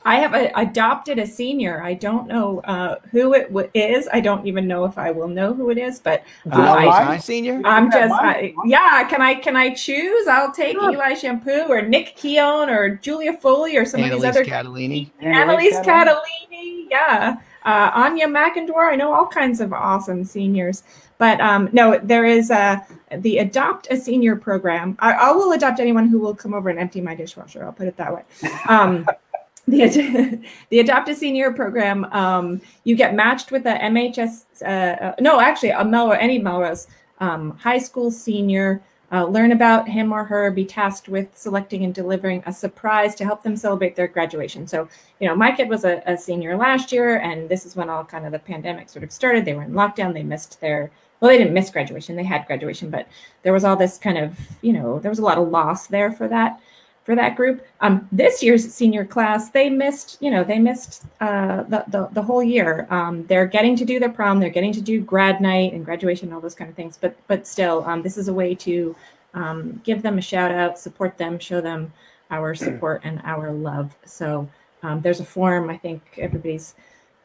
[0.05, 1.83] I have a, adopted a senior.
[1.83, 4.09] I don't know uh, who it w- is.
[4.13, 6.81] I don't even know if I will know who it is, but Do uh, want
[6.81, 7.03] I, mine?
[7.07, 7.61] Hi, senior.
[7.65, 8.23] I'm You just, mine?
[8.25, 9.07] I, yeah.
[9.09, 10.27] Can I can I choose?
[10.29, 10.93] I'll take Sure.
[10.93, 15.11] Eli Shampoo or Nick Keown or Julia Foley or some of Annalise these other Catalini.
[15.21, 16.15] Annalise Catalini?
[16.53, 17.37] Catalini, yeah.
[17.69, 18.91] Uh, Anya McIndore.
[18.91, 20.85] I know all kinds of awesome seniors.
[21.19, 22.79] But um, no, there is uh,
[23.19, 24.97] the Adopt a Senior program.
[25.01, 27.63] I, I will adopt anyone who will come over and empty my dishwasher.
[27.65, 28.23] I'll put it that way.
[28.69, 29.07] Um,
[29.69, 34.65] the, the Adopt a Senior program, um, you get matched with a MHS, uh,
[35.05, 36.87] uh, no, actually, a Melrose, any Melrose
[37.19, 38.81] um, high school senior.
[39.11, 43.25] Uh, learn about him or her, be tasked with selecting and delivering a surprise to
[43.25, 44.67] help them celebrate their graduation.
[44.67, 44.87] So,
[45.19, 48.05] you know, my kid was a, a senior last year, and this is when all
[48.05, 49.45] kind of the pandemic sort of started.
[49.45, 50.91] They were in lockdown, they missed their
[51.21, 53.09] well, they didn't miss graduation, they had graduation, but
[53.43, 56.13] there was all this kind of, you know, there was a lot of loss there
[56.13, 56.61] for that
[57.09, 57.67] for that group.
[57.81, 62.21] Um, this year's senior class, they missed, you know, they missed uh, the, the the
[62.21, 62.87] whole year.
[62.91, 66.29] Um, they're getting to do their prom, they're getting to do grad night and graduation,
[66.29, 66.99] and all those kind of things.
[67.01, 68.95] But but still, um, this is a way to
[69.33, 71.95] um, give them a shout out, support them, show them
[72.31, 73.97] our support and our love.
[74.05, 74.47] So
[74.83, 75.71] um, there's a form.
[75.71, 76.75] I think everybody's.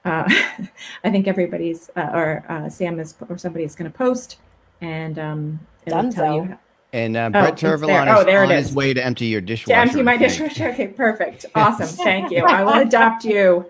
[0.06, 0.24] Uh,
[1.04, 4.38] I think everybody's uh, or uh, Sam is or somebody is going to post,
[4.80, 6.58] and um, it'll tell you
[6.94, 7.72] And uh, Oh, Brett it's there.
[7.74, 9.76] Oh, is there it on his way to empty your dishwasher.
[9.76, 10.70] to empty my dishwasher.
[10.70, 11.88] Okay, perfect, awesome.
[11.88, 12.46] Thank you.
[12.46, 13.66] I will adopt you.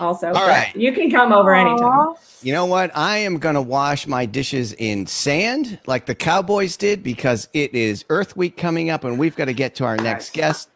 [0.00, 0.48] Also, All Brett.
[0.48, 0.76] right.
[0.76, 2.14] you can come over anytime.
[2.42, 2.90] You know what?
[2.96, 7.72] I am going to wash my dishes in sand like the Cowboys did because it
[7.76, 10.42] is Earth Week coming up and we've got to get to our next Nice.
[10.42, 10.68] guest.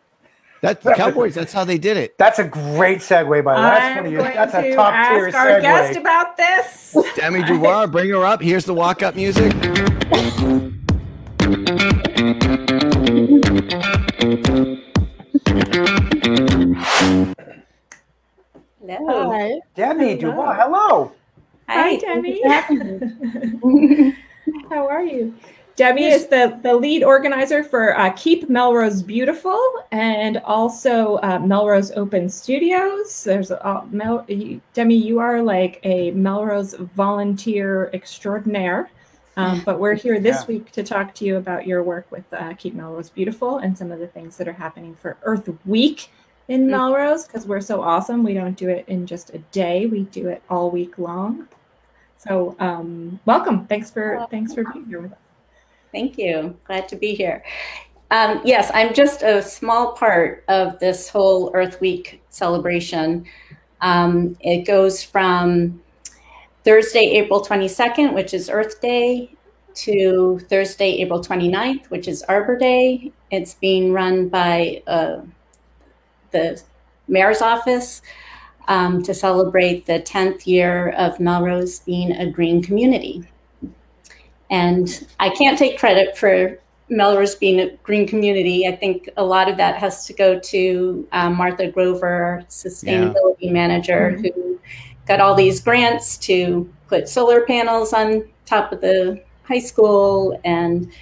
[0.63, 1.35] That's the Cowboys.
[1.35, 2.17] That's how they did it.
[2.17, 3.67] That's a great segue, by the way.
[3.67, 6.01] That's one of your, going that's a to top tier ask our guest segue.
[6.01, 6.97] about this.
[7.17, 8.41] Demi Dubois, bring her up.
[8.41, 9.53] Here's the walk up music.
[13.29, 13.45] Hello.
[19.31, 19.61] Hi.
[19.75, 20.33] Demi Hello.
[20.33, 21.12] Dubois, hello.
[21.69, 22.41] Hi, Demi.
[24.71, 25.35] How are you?
[25.77, 29.61] Debbie is the, the lead organizer for uh, Keep Melrose Beautiful
[29.93, 33.25] and also uh, Melrose Open Studios.
[33.25, 38.91] There's uh, Mel, you, Demi, you are like a Melrose volunteer extraordinaire.
[39.38, 40.46] Um, but we're here this Yeah.
[40.48, 43.92] week to talk to you about your work with uh, Keep Melrose Beautiful and some
[43.92, 46.11] of the things that are happening for Earth Week
[46.48, 46.70] in Mm.
[46.70, 48.24] Melrose because we're so awesome.
[48.24, 51.46] We don't do it in just a day; we do it all week long.
[52.16, 53.64] So, um, welcome.
[53.66, 55.18] Thanks for thanks for being here with us.
[55.92, 56.57] Thank you.
[56.64, 57.44] Glad to be here.
[58.11, 63.24] Um, yes, I'm just a small part of this whole Earth Week celebration.
[63.83, 65.81] Um, it goes from
[66.69, 69.35] Thursday, April 22nd, which is Earth Day,
[69.73, 73.11] to Thursday, April 29th, which is Arbor Day.
[73.31, 75.23] It's being run by uh,
[76.31, 76.63] the
[77.07, 78.03] mayor's office
[78.67, 83.25] um, to celebrate the 10th year of Melrose being a green community.
[84.51, 86.59] And I can't take credit for
[86.91, 88.67] Melrose being a green community.
[88.67, 94.19] I think a lot of that has to go to um, Martha Grover, sustainability manager,
[94.19, 94.48] who
[95.09, 100.92] got all these grants to put solar panels on top of the high school and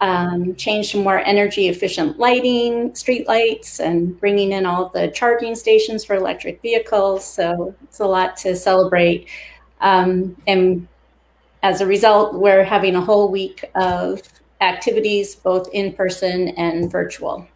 [0.00, 5.54] um, change to more energy efficient lighting, street lights, and bringing in all the charging
[5.54, 7.24] stations for electric vehicles.
[7.24, 9.28] So it's a lot to celebrate.
[9.80, 10.88] Um, and
[11.62, 14.22] as a result, we're having a whole week of
[14.60, 17.46] activities, both in person and virtual.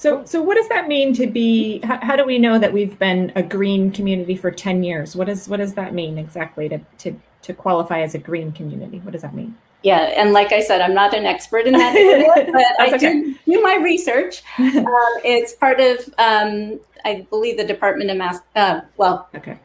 [0.00, 1.80] So, so what does that mean to be?
[1.84, 5.14] How, how do we know that we've been a green community for ten years?
[5.14, 9.00] What does what does that mean exactly to to to qualify as a green community?
[9.00, 9.54] What does that mean?
[9.82, 12.98] Yeah, and like I said, I'm not an expert in that area, but I okay.
[12.98, 14.42] did do my research.
[14.58, 14.86] Um,
[15.22, 18.38] it's part of, um, I believe, the Department of Mass.
[18.56, 19.58] Uh, well, Okay.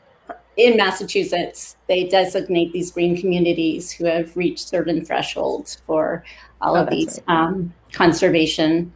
[0.57, 6.25] in Massachusetts, they designate these green communities who have reached certain thresholds for
[6.61, 7.37] all Oh, of these right.
[7.37, 8.91] um, conservation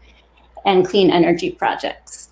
[0.65, 2.29] and clean energy projects.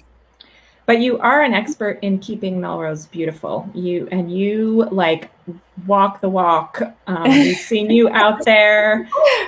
[0.86, 3.70] But you are an expert in keeping Melrose beautiful.
[3.74, 5.30] You and you like
[5.86, 6.82] walk the walk.
[7.08, 9.06] Um, we've seen you out there.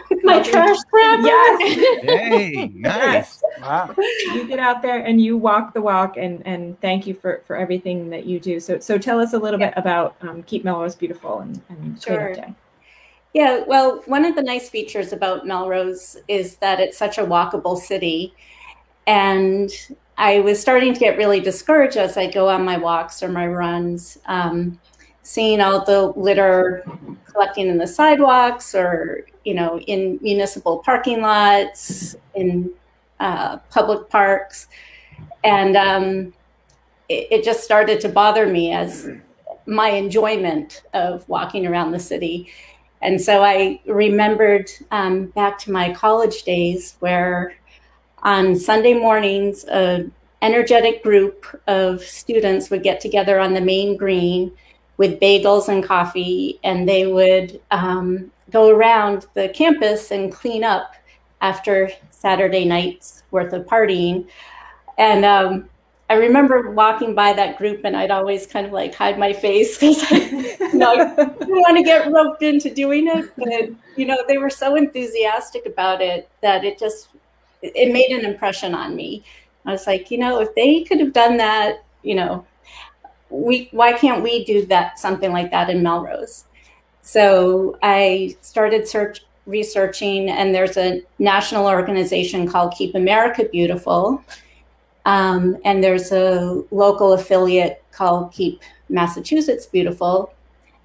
[0.10, 1.28] With my trash grabber.
[1.28, 2.02] Yes.
[2.04, 3.42] Hey, nice.
[3.62, 3.96] Wow.
[3.98, 7.56] you get out there and you walk the walk and and thank you for for
[7.56, 10.96] everything that you do so so tell us a little bit about um, keep melrose
[10.96, 12.34] beautiful and, and Sure.
[12.34, 12.54] Day
[13.34, 17.78] Yeah, well, one of the nice features about Melrose is that it's such a walkable
[17.78, 18.34] city.
[19.10, 19.72] And
[20.20, 23.48] I was starting to get really discouraged as I go on my walks or my
[23.48, 24.80] runs, um,
[25.24, 26.86] seeing all the litter
[27.26, 32.70] collecting in the sidewalks or, you know, in municipal parking lots, in
[33.20, 34.68] uh, public parks.
[35.44, 36.34] And um,
[37.10, 39.10] it, it just started to bother me as
[39.66, 42.48] my enjoyment of walking around the city.
[43.02, 47.56] And so I remembered um, back to my college days where
[48.24, 54.52] on Sunday mornings, an energetic group of students would get together on the main green
[54.98, 60.96] with bagels and coffee, and they would um, go around the campus and clean up
[61.42, 64.28] after Saturday night's worth of partying.
[64.98, 65.70] And um,
[66.10, 69.78] I remember walking by that group, and I'd always kind of like hide my face
[69.80, 70.16] because I,
[70.60, 73.32] you know, I didn't want to get roped into doing it.
[73.38, 77.10] But you know, they were so enthusiastic about it that it just
[77.62, 79.24] it made an impression on me.
[79.66, 82.46] I was like, you know, if they could have done that, you know,
[83.30, 86.46] we why can't we do that something like that in Melrose?
[87.02, 94.24] So I started search researching, and there's a national organization called Keep America Beautiful,
[95.06, 100.34] um, and there's a local affiliate called Keep Massachusetts Beautiful.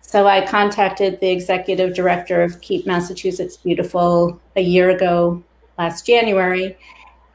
[0.01, 5.43] So I contacted the executive director of Keep Massachusetts Beautiful a year ago,
[5.79, 6.77] last January,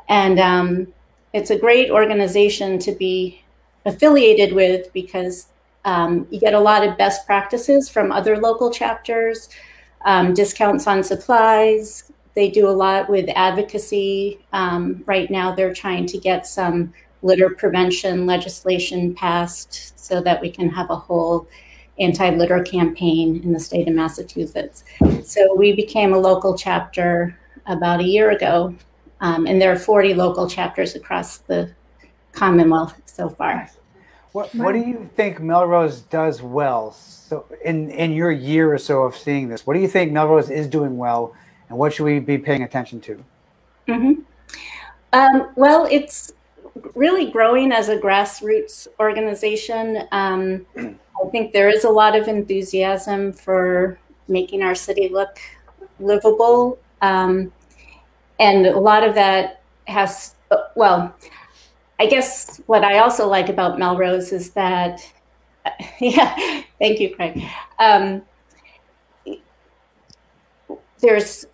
[0.07, 0.87] and um,
[1.33, 3.41] it's a great organization to be
[3.85, 5.47] affiliated with because
[5.85, 9.49] um, you get a lot of best practices from other local chapters,
[10.05, 12.11] um, discounts on supplies.
[12.35, 14.39] They do a lot with advocacy.
[14.53, 20.49] Um, right now, they're trying to get some litter prevention legislation passed so that we
[20.49, 21.47] can have a whole
[21.99, 24.83] anti litter campaign in the state of Massachusetts.
[25.23, 27.37] So we became a local chapter
[27.69, 28.75] about a year ago,
[29.21, 31.71] um, and there are 40 local chapters across the
[32.33, 33.69] Commonwealth so far.
[34.33, 36.91] What What do you think Melrose does well?
[36.91, 40.51] So, in in your year or so of seeing this, what do you think Melrose
[40.51, 41.33] is doing well,
[41.69, 43.23] and what should we be paying attention to?
[43.87, 44.21] Mm-hmm.
[45.13, 46.33] Um, well, it's
[46.93, 50.07] really growing as a grassroots organization.
[50.11, 55.39] Um, I think there is a lot of enthusiasm for making our city look
[55.99, 57.51] livable, um,
[58.39, 60.35] and a lot of that has
[60.75, 61.13] well
[61.99, 65.01] I guess what I also like about Melrose is that,
[65.99, 67.43] yeah, thank you, Craig.
[67.77, 68.21] Um,
[70.99, 71.45] there's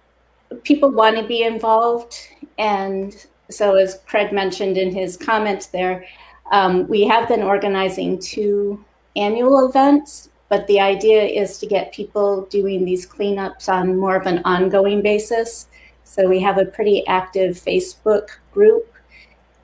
[0.63, 2.15] people want to be involved,
[2.59, 6.05] and so as Craig mentioned in his comments there,
[6.51, 8.83] um, we have been organizing two
[9.15, 14.27] annual events, but the idea is to get people doing these cleanups on more of
[14.27, 15.67] an ongoing basis.
[16.05, 18.95] So we have a pretty active Facebook group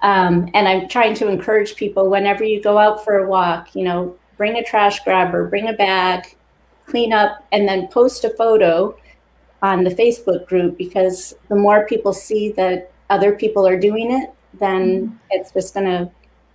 [0.01, 3.83] um, and I'm trying to encourage people whenever you go out for a walk, you
[3.83, 6.35] know, bring a trash grabber, bring a bag,
[6.87, 8.95] clean up, and then post a photo
[9.61, 14.31] on the Facebook group because the more people see that other people are doing it,
[14.59, 15.15] then mm-hmm.
[15.29, 16.09] it's just going to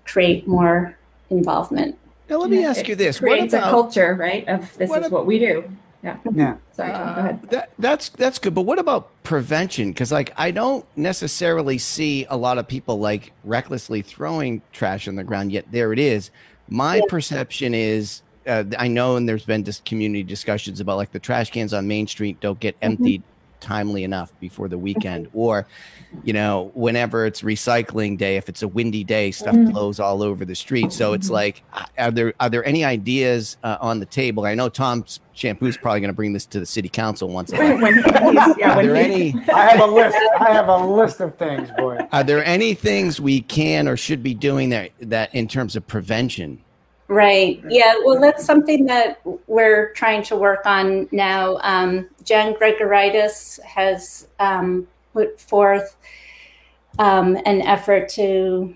[0.05, 0.99] create more
[1.31, 1.97] involvement.
[2.29, 4.49] Now, let me ask it you this: creates what about, a culture, right?
[4.49, 5.71] Of this is what we do.
[6.07, 6.19] Yeah.
[6.35, 6.57] Yeah.
[6.73, 7.43] Sorry, Tom, go ahead.
[7.51, 8.55] That, that's that's good.
[8.55, 9.91] But what about prevention?
[9.91, 15.17] Because like I don't necessarily see a lot of people like recklessly throwing trash on
[15.17, 15.51] the ground.
[15.51, 16.31] Yet there it is.
[16.69, 17.03] My yeah.
[17.09, 18.23] perception is.
[18.47, 21.89] Uh, I know, and there's been just community discussions about like the trash cans on
[21.89, 23.03] Main Street don't get mm-hmm.
[23.57, 25.67] Emptied timely enough before the weekend or
[26.25, 29.71] you know whenever it's recycling day if it's a windy day stuff mm-hmm.
[29.71, 31.35] blows all over the street so it's mm-hmm.
[31.35, 31.63] like
[31.99, 35.77] are there are there any ideas uh, on the table i know tom's shampoo is
[35.77, 37.79] probably going to bring this to the city council once again.
[38.59, 41.99] yeah, are there any i have a list i have a list of things boy
[42.13, 45.87] are there any things we can or should be doing that that in terms of
[45.87, 46.63] prevention
[47.09, 47.63] Right.
[47.69, 47.95] Yeah.
[48.05, 51.59] Well, that's something that we're trying to work on now.
[51.63, 55.97] Um, Jen Grigoraitis has um, put forth
[56.99, 58.75] um, an effort to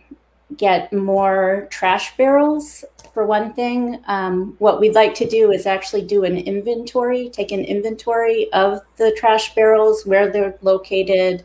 [0.57, 4.01] get more trash barrels, for one thing.
[4.07, 8.81] Um, what we'd like to do is actually do an inventory, take an inventory of
[8.97, 11.45] the trash barrels, where they're located,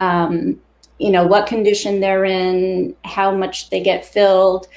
[0.00, 0.60] um,
[0.98, 4.68] you know, what condition they're in, how much they get filled.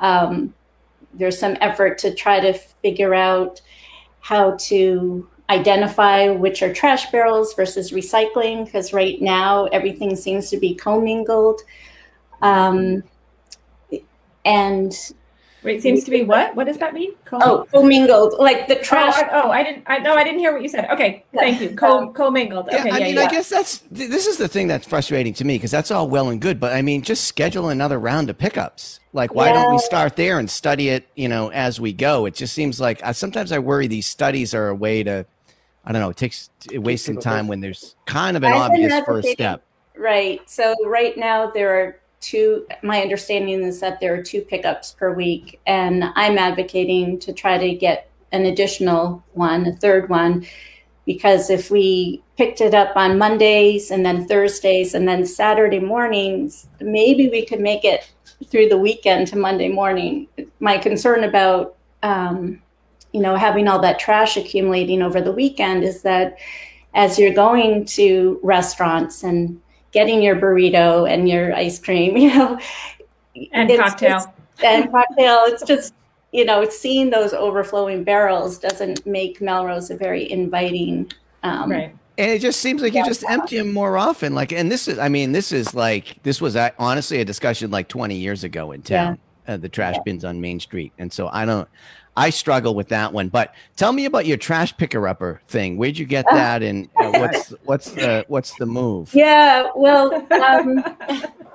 [0.00, 0.54] Um,
[1.14, 3.60] there's some effort to try to figure out
[4.20, 10.56] how to identify which are trash barrels versus recycling because right now everything seems to
[10.56, 11.60] be commingled.
[12.40, 13.02] Um,
[14.44, 14.94] and
[15.64, 16.54] Wait, seems to be what?
[16.54, 17.12] What does that mean?
[17.24, 19.14] Co- oh, commingled, like the trash.
[19.16, 19.84] Oh, I, oh, I didn't.
[19.86, 20.90] I no, I didn't hear what you said.
[20.90, 21.74] Okay, thank you.
[21.74, 22.68] Co commingled.
[22.68, 23.22] Okay, yeah, I yeah, mean, yeah.
[23.22, 26.28] I guess that's this is the thing that's frustrating to me because that's all well
[26.28, 29.00] and good, but I mean, just schedule another round of pickups.
[29.14, 29.62] Like, why yeah.
[29.62, 31.08] don't we start there and study it?
[31.14, 32.26] You know, as we go.
[32.26, 35.24] It just seems like uh, sometimes I worry these studies are a way to
[35.86, 36.10] I don't know.
[36.10, 39.32] It takes it wastes some time when there's kind of an I've obvious first advocating-
[39.34, 39.62] step.
[39.96, 40.40] Right.
[40.50, 42.66] So right now there are two.
[42.82, 47.58] My understanding is that there are two pickups per week, and I'm advocating to try
[47.58, 50.46] to get an additional one, a third one,
[51.06, 56.68] because if we picked it up on Mondays and then Thursdays and then Saturday mornings,
[56.80, 58.10] maybe we could make it
[58.46, 60.26] through the weekend to Monday morning.
[60.60, 62.60] My concern about um,
[63.12, 66.38] you know having all that trash accumulating over the weekend is that
[66.94, 69.60] as you're going to restaurants and
[69.94, 72.58] getting your burrito and your ice cream, you know,
[73.52, 74.10] And it's cocktail.
[74.18, 74.28] just-
[74.62, 75.44] and cocktail.
[75.46, 75.94] It's just
[76.32, 81.12] you know, seeing those overflowing barrels doesn't make Melrose a very inviting.
[81.44, 81.94] Um, right.
[82.18, 83.06] And it just seems like you Yeah.
[83.06, 84.34] just empty them more often.
[84.34, 87.70] Like, and this is, I mean, this is like, this was uh, honestly a discussion
[87.70, 90.92] like 20 years ago in town, uh, the trash bins on Main Street.
[90.98, 91.68] And so I don't,
[92.16, 93.28] I struggle with that one.
[93.28, 95.76] But tell me about your trash picker upper thing.
[95.76, 96.62] Where'd you get that?
[96.62, 99.12] And uh, what's, what's the, what's the move?
[99.14, 100.84] Yeah, well, um,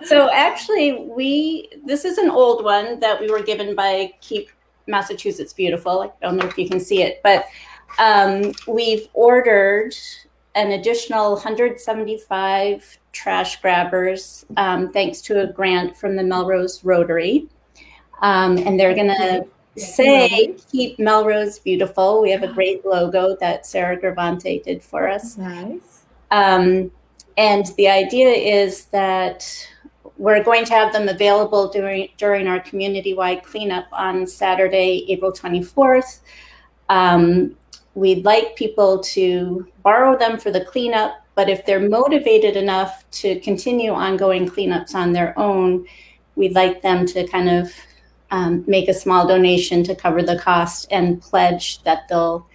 [0.04, 4.50] so actually, we this is an old one that we were given by Keep
[4.88, 6.02] Massachusetts Beautiful.
[6.02, 7.46] I don't know if you can see it, but
[7.98, 9.96] um, we've ordered
[10.56, 17.48] an additional 175 trash grabbers um, thanks to a grant from the Melrose Rotary,
[18.22, 19.46] um, and they're going to
[19.80, 22.22] say keep Melrose beautiful.
[22.22, 25.38] We have a great logo that Sarah Gravante did for us.
[25.38, 26.04] Nice.
[26.32, 26.92] Um,
[27.38, 29.46] and the idea is that
[30.18, 36.20] we're going to have them available during during our community-wide cleanup on Saturday, April 24th.
[36.90, 37.56] Um,
[37.96, 43.40] we'd like people to borrow them for the cleanup, but if they're motivated enough to
[43.40, 45.86] continue ongoing cleanups on their own,
[46.36, 47.72] we'd like them to kind of
[48.32, 52.48] um, make a small donation to cover the cost and pledge that they'll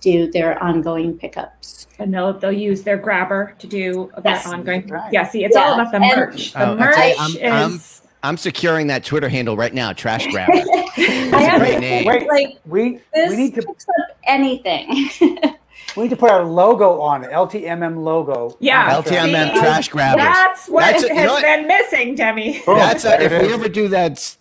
[0.00, 1.86] do their ongoing pickups.
[1.98, 4.46] And they'll they'll use their grabber to do that Yes.
[4.46, 4.86] ongoing.
[4.86, 5.12] Right.
[5.12, 6.52] Yeah, see, it's all Yeah, about the and- merch.
[6.52, 7.14] The Oh, merch tell you,
[7.44, 9.92] I'm- I'm- is I'm securing that Twitter handle right now.
[9.92, 10.52] Trash grabber.
[10.54, 10.60] I
[10.96, 12.04] That's a have great name.
[12.04, 15.08] Wait, like we this we need to picks up anything.
[15.96, 17.30] we need to put our logo on it.
[17.30, 18.56] LTMM logo.
[18.60, 18.96] Yeah.
[18.96, 19.28] on the trash.
[19.28, 20.24] LTMM See, trash grabbers.
[20.24, 21.42] That's what That's a- you has know what?
[21.42, 22.60] been missing, Demi.
[22.66, 22.76] Boom.
[22.78, 23.54] That's a, There if it we is.
[23.54, 24.38] ever do that s-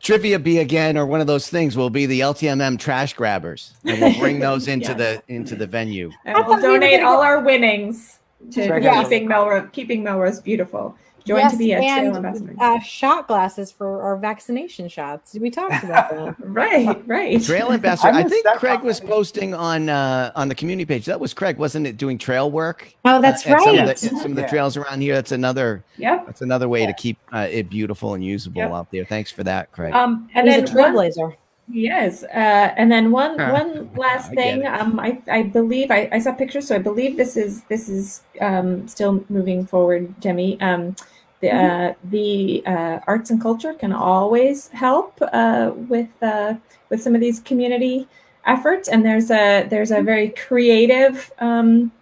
[0.00, 4.00] trivia bee again or one of those things, will be the LTMM trash grabbers, and
[4.00, 5.22] we'll bring those into Yes.
[5.26, 6.10] the into the venue.
[6.24, 8.18] And we'll thought we donate all go- our winnings
[8.52, 8.82] to Right.
[8.82, 10.96] keeping Melrose keeping Melrose beautiful.
[11.24, 12.50] Join to be a trail ambassador.
[12.50, 15.34] and uh, shot glasses for our vaccination shots.
[15.34, 16.36] We talked about that.
[16.40, 17.42] right, right.
[17.42, 18.08] Trail ambassador.
[18.12, 21.06] I, missed think that Craig was posting on uh, on the community page.
[21.06, 21.96] That was Craig, wasn't it?
[21.96, 22.92] Doing trail work.
[23.04, 23.96] Oh, that's at Some of, right.
[23.96, 24.48] the, some of the Yeah.
[24.48, 25.14] trails around here.
[25.14, 25.84] That's another.
[25.98, 26.26] Yep.
[26.26, 28.70] That's another way to keep uh, it beautiful and usable Yep.
[28.72, 29.04] out there.
[29.04, 29.92] Thanks for that, Craig.
[29.94, 31.34] Um, and He's a then one, trailblazer.
[31.70, 33.52] Yes, uh, and then one Huh.
[33.52, 34.60] one last I thing.
[34.62, 34.66] it.
[34.66, 38.22] Um, I, I believe I, I saw pictures, so I believe this is this is
[38.40, 40.60] um, still moving forward, Demi.
[40.60, 40.96] Um,
[41.40, 46.54] the uh, the uh, arts and culture can always help uh, with uh,
[46.90, 48.06] with some of these community
[48.46, 51.32] efforts, and there's a there's a very creative.
[51.38, 51.92] Um,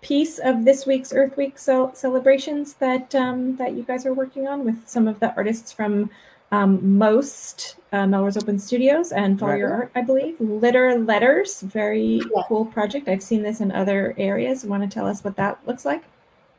[0.00, 4.48] piece of this week's Earth Week cel- celebrations that um, that you guys are working
[4.48, 6.10] on with some of the artists from
[6.52, 10.38] um, most uh, Melrose Open Studios and Follow Your Art, I believe.
[10.38, 12.42] Litter Letters, very Yeah.
[12.46, 13.08] cool project.
[13.08, 14.64] I've seen this in other areas.
[14.64, 16.04] Want to tell us what that looks like?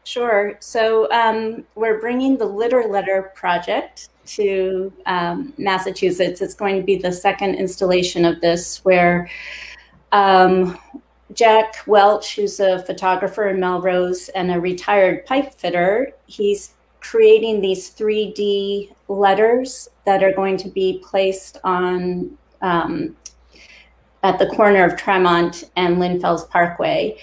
[0.04, 0.58] Sure.
[0.60, 6.42] So um, we're bringing the Litter Letter project to um, Massachusetts.
[6.42, 9.30] It's going to be the second installation of this, where
[10.12, 10.78] um,
[11.34, 16.74] Jack Welch, who's a photographer in Melrose and a retired pipe fitter, he's
[17.04, 23.16] creating these 3D letters that are going to be placed on um,
[24.24, 27.18] at the corner of Tremont and Lynn Fells Parkway.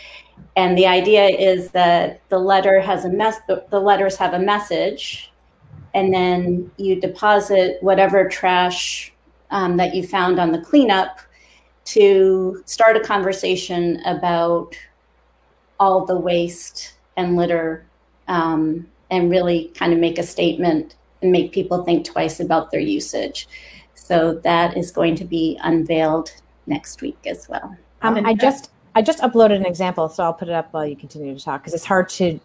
[0.56, 3.38] And the idea is that the letter has a mess.
[3.46, 5.32] The letters have a message,
[5.94, 9.12] and then you deposit whatever trash
[9.50, 11.20] um, that you found on the cleanup
[11.86, 14.76] to start a conversation about
[15.78, 17.86] all the waste and litter,
[18.28, 22.80] um, and really kind of make a statement and make people think twice about their
[22.80, 23.48] usage.
[23.94, 26.32] So that is going to be unveiled
[26.66, 27.76] next week as well.
[28.02, 30.96] Um, I just I just uploaded an example, so I'll put it up while you
[30.96, 32.40] continue to talk because it's hard to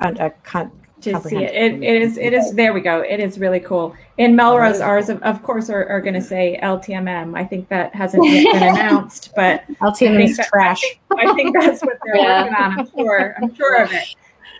[0.00, 0.72] uh, uh, con-
[1.02, 1.44] to see comprehend.
[1.44, 1.54] it.
[1.54, 2.16] It, it is.
[2.18, 2.52] It is.
[2.54, 3.00] There we go.
[3.02, 3.94] It is really cool.
[4.16, 7.36] In Melrose, ours of, of course are, are going to say LTMM.
[7.38, 10.82] I think that hasn't yet been announced, but LTMM is that- trash.
[11.16, 12.42] I think that's what they're Yeah.
[12.44, 12.78] working on.
[12.80, 13.34] I'm sure.
[13.42, 14.14] I'm sure of it.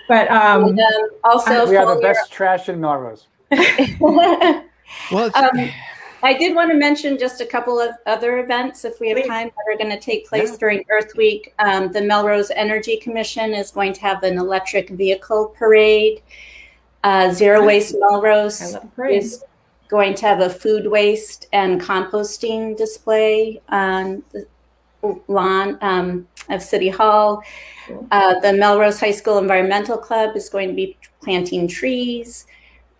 [0.08, 3.26] But um, And, um, also, We are the follow best trash in Melrose.
[5.10, 5.70] Well, Um,
[6.22, 9.26] I did want to mention just a couple of other events, if we have Please.
[9.28, 10.56] time, that are going to take place Yeah.
[10.58, 11.52] during Earth Week.
[11.58, 16.22] Um, the Melrose Energy Commission is going to have an electric vehicle parade.
[17.02, 19.22] Uh, Zero Waste Melrose love the parade.
[19.22, 19.44] is
[19.88, 24.46] going to have a food waste and composting display on the
[25.28, 27.42] lawn um, of City Hall.
[28.10, 32.46] Uh, the Melrose High School Environmental Club is going to be planting trees.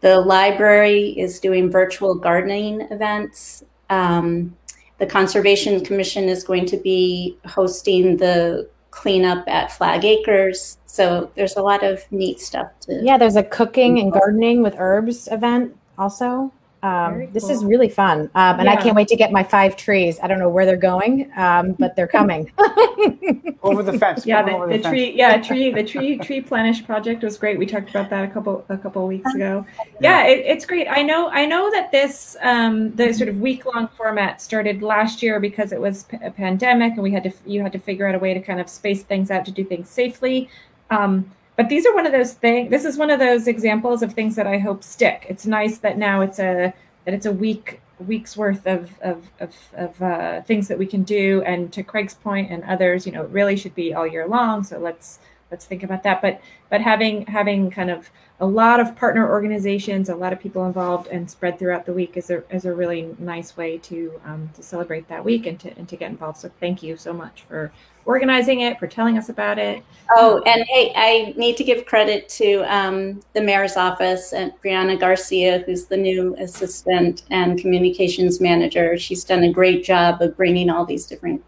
[0.01, 3.65] The library is doing virtual gardening events.
[3.89, 4.57] Um,
[4.99, 10.79] the Conservation Commission is going to be hosting the cleanup at Flag Acres.
[10.87, 13.01] So there's a lot of neat stuff to.
[13.03, 16.53] Yeah, there's a cooking and gardening with herbs event also.
[16.85, 18.31] Um, Very this is really fun.
[18.35, 20.21] Um, and I can't wait to get my five trees.
[20.23, 22.53] I don't know where they're going, um, but they're coming.
[23.63, 24.27] Over the fence.
[24.27, 24.87] Yeah, put 'em the, over the fence.
[24.89, 27.59] tree, yeah, tree, the tree, Tree-Plenish project was great.
[27.59, 29.65] We talked about that a couple, a couple weeks ago.
[29.99, 30.87] Yeah, it, it's great.
[30.87, 35.23] I know, I know that this, um, the sort of week long format started last
[35.23, 38.07] year because it was p- a pandemic and we had to, you had to figure
[38.07, 40.51] out a way to kind of space things out to do things safely.
[40.91, 42.71] Um, but these are one of those things.
[42.71, 45.27] This is one of those examples of things that I hope stick.
[45.29, 46.75] It's nice that now it's a
[47.05, 51.03] that it's a week week's worth of of of, of uh, things that we can
[51.05, 51.43] do.
[51.47, 54.65] And to Craig's point and others, you know, it really should be all year long.
[54.65, 55.19] So let's
[55.55, 56.21] let's think about that.
[56.21, 60.67] But but having having kind of a lot of partner organizations, a lot of people
[60.67, 64.51] involved, and spread throughout the week is a is a really nice way to um,
[64.55, 66.39] to celebrate that week and to and to get involved.
[66.39, 67.71] So thank you so much for
[68.05, 69.85] organizing it, for telling us about it.
[70.11, 74.99] Oh, and hey, I need to give credit to um, the mayor's office and Brianna
[74.99, 78.99] Garcia, who's the new assistant and communications manager.
[78.99, 81.43] She's done a great job of bringing all these different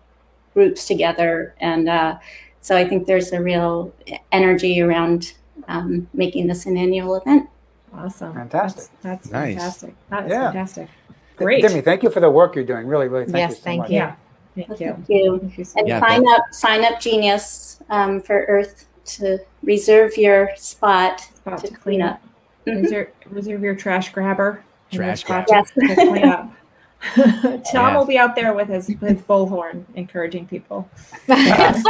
[0.54, 1.54] groups together.
[1.60, 2.18] And uh,
[2.66, 3.92] so I think there's a real
[4.32, 5.34] energy around
[5.68, 7.48] um, making this an annual event.
[7.94, 8.34] Awesome.
[8.34, 8.90] Fantastic.
[9.02, 9.54] That's, that's Nice.
[9.54, 9.94] fantastic.
[10.10, 10.42] That is Yeah.
[10.50, 10.88] fantastic.
[11.36, 11.62] Great.
[11.62, 12.88] Demi, thank you for the work you're doing.
[12.88, 13.90] Really, really thank Yes, you so thank much.
[13.90, 13.96] you.
[13.98, 14.14] Yeah.
[14.56, 14.76] Thank you.
[14.94, 15.38] Thank you.
[15.38, 21.20] Thank you so And Yeah, sign up, SignUpGenius um, for Earth to reserve your spot
[21.20, 22.20] Spot to clean up.
[22.66, 22.82] Mhm.
[22.82, 24.64] Reserve, reserve your trash grabber.
[24.90, 25.46] Trash grabber.
[25.46, 26.50] to- to clean up.
[27.14, 27.96] Tom Yeah.
[27.96, 30.88] will be out there with his, his bullhorn, encouraging people.
[31.28, 31.82] Yes.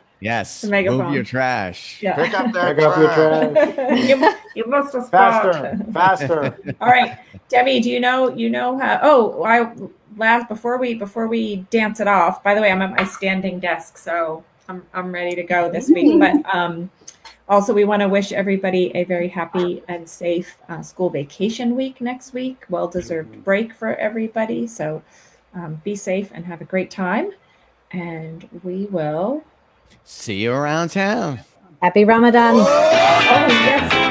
[0.62, 1.06] The megaphone.
[1.06, 2.02] Move your trash.
[2.02, 2.16] Yeah.
[2.16, 3.74] Pick up that Pick up your trash.
[3.74, 4.08] trash.
[4.08, 5.08] you, you must have.
[5.10, 6.58] Faster, faster.
[6.80, 7.18] All right,
[7.48, 8.98] Debbie, do you know you know how?
[9.02, 9.72] Oh, I
[10.16, 12.42] last before we before we dance it off.
[12.42, 15.88] By the way, I'm at my standing desk, so I'm I'm ready to go this
[15.88, 16.18] week.
[16.18, 16.90] But um,
[17.48, 22.00] also, we want to wish everybody a very happy and safe uh, school vacation week
[22.00, 22.64] next week.
[22.68, 24.66] Well deserved break for everybody.
[24.66, 25.02] So
[25.54, 27.32] um, be safe and have a great time.
[27.90, 29.42] And we will.
[30.04, 31.40] See you around town.
[31.80, 32.56] Happy Ramadan.
[32.56, 34.07] Oh yes,